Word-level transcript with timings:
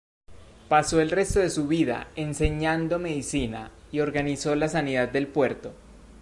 Pasó 0.67 0.99
el 0.99 1.11
resto 1.11 1.41
de 1.41 1.51
su 1.51 1.67
vida 1.67 2.07
enseñando 2.15 2.97
medicina, 2.97 3.69
y 3.91 3.99
organizó 3.99 4.55
la 4.55 4.67
sanidad 4.67 5.07
del 5.09 5.27
puerto. 5.27 5.75